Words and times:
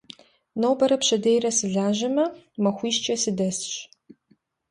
Нобэрэ 0.61 0.97
пщэдейрэ 1.01 1.51
сылэжьэжмэ, 1.57 2.25
махуищкӏэ 2.63 3.15
сыдэсщ. 3.23 3.71